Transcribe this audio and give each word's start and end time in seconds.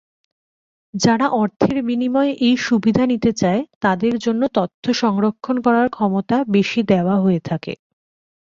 যারা 0.93 1.27
অর্থের 1.33 1.77
বিনিময়ে 1.83 2.33
এই 2.41 2.55
সুবিধা 2.59 3.03
নিতে 3.05 3.31
চায়, 3.33 3.61
তাদের 3.81 4.13
জন্য 4.17 4.41
তথ্য 4.53 4.83
সংরক্ষণ 4.93 5.55
করার 5.61 5.87
ক্ষমতা 5.89 6.37
বেশি 6.47 6.79
দেয়া 6.83 7.15
হয়ে 7.15 7.41
থাকে। 7.49 7.73